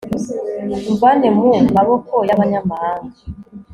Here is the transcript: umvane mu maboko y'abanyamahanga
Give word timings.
umvane 0.89 1.27
mu 1.39 1.49
maboko 1.75 2.15
y'abanyamahanga 2.27 3.17